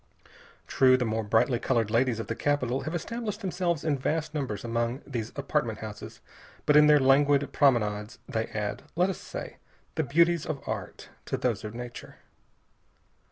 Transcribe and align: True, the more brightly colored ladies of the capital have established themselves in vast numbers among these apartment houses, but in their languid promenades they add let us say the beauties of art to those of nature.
True, 0.65 0.97
the 0.97 1.05
more 1.05 1.23
brightly 1.23 1.59
colored 1.59 1.91
ladies 1.91 2.19
of 2.19 2.25
the 2.25 2.33
capital 2.33 2.81
have 2.85 2.95
established 2.95 3.41
themselves 3.41 3.83
in 3.83 3.99
vast 3.99 4.33
numbers 4.33 4.63
among 4.65 5.03
these 5.05 5.31
apartment 5.35 5.77
houses, 5.77 6.21
but 6.65 6.75
in 6.75 6.87
their 6.87 6.99
languid 6.99 7.53
promenades 7.53 8.17
they 8.27 8.47
add 8.47 8.81
let 8.95 9.11
us 9.11 9.19
say 9.19 9.57
the 9.93 10.03
beauties 10.03 10.47
of 10.47 10.67
art 10.67 11.09
to 11.25 11.37
those 11.37 11.63
of 11.63 11.75
nature. 11.75 12.15